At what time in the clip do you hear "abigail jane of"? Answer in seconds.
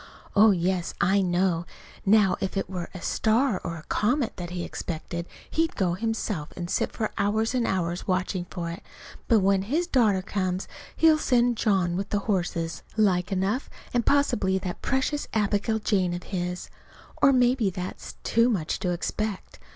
15.35-16.23